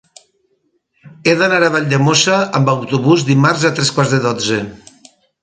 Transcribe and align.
He 1.27 1.35
d'anar 1.41 1.59
a 1.67 1.69
Valldemossa 1.75 2.39
amb 2.61 2.73
autobús 2.75 3.27
dimarts 3.29 3.67
a 3.71 3.73
tres 3.77 3.95
quarts 3.99 4.17
de 4.17 4.23
dotze. 4.27 4.61